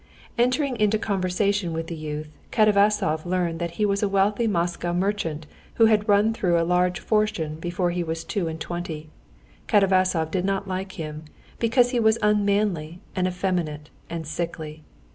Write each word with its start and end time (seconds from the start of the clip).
Entering 0.35 0.77
into 0.77 0.97
conversation 0.97 1.73
with 1.73 1.85
the 1.85 1.95
youth, 1.95 2.35
Katavasov 2.51 3.23
learned 3.23 3.59
that 3.59 3.69
he 3.77 3.85
was 3.85 4.01
a 4.01 4.09
wealthy 4.09 4.47
Moscow 4.47 4.93
merchant 4.93 5.45
who 5.75 5.85
had 5.85 6.09
run 6.09 6.33
through 6.33 6.59
a 6.59 6.65
large 6.65 6.99
fortune 6.99 7.59
before 7.59 7.91
he 7.91 8.03
was 8.03 8.23
two 8.23 8.47
and 8.47 8.59
twenty. 8.59 9.11
Katavasov 9.67 10.31
did 10.31 10.43
not 10.43 10.67
like 10.67 10.93
him, 10.93 11.25
because 11.59 11.91
he 11.91 11.99
was 11.99 12.17
unmanly 12.23 12.99
and 13.15 13.27
effeminate 13.27 13.91
and 14.09 14.25
sickly. 14.25 14.81